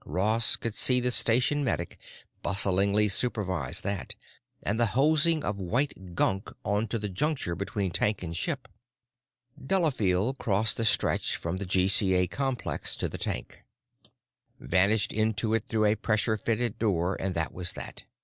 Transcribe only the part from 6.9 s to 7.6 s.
the juncture